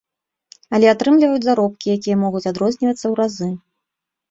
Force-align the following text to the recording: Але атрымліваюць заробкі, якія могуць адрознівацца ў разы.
Але 0.77 0.87
атрымліваюць 0.93 1.43
заробкі, 1.49 1.93
якія 1.99 2.17
могуць 2.23 2.43
адрознівацца 2.55 3.03
ў 3.07 3.13
разы. 3.23 3.49